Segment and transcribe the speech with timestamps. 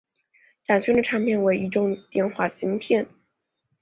[0.63, 3.05] 展讯的产品为移动电话芯片。